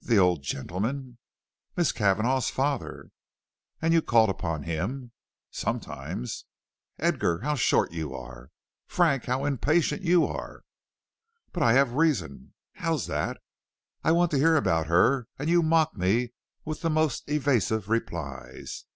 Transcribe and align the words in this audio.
"The 0.00 0.16
old 0.18 0.42
gentleman?" 0.42 1.18
"Miss 1.76 1.92
Cavanagh's 1.92 2.50
father." 2.50 3.10
"And 3.80 3.94
you 3.94 4.02
called 4.02 4.28
upon 4.28 4.64
him?" 4.64 5.12
"Sometimes." 5.52 6.44
"Edgar, 6.98 7.42
how 7.42 7.54
short 7.54 7.92
you 7.92 8.12
are." 8.12 8.50
"Frank, 8.88 9.26
how 9.26 9.44
impatient 9.44 10.02
you 10.02 10.26
are." 10.26 10.62
"But 11.52 11.62
I 11.62 11.74
have 11.74 11.92
reason." 11.92 12.52
"How's 12.72 13.06
that?" 13.06 13.40
"I 14.02 14.10
want 14.10 14.32
to 14.32 14.38
hear 14.38 14.56
about 14.56 14.88
her, 14.88 15.28
and 15.38 15.48
you 15.48 15.62
mock 15.62 15.96
me 15.96 16.32
with 16.64 16.80
the 16.82 16.90
most 16.90 17.30
evasive 17.30 17.88
replies." 17.88 18.86